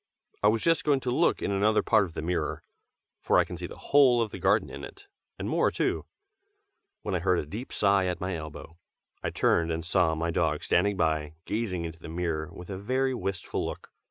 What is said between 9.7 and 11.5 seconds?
and saw my dog standing by,